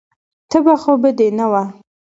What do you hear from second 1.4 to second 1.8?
وه.